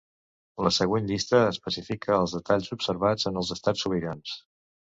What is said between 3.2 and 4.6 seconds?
en els Estats sobirans.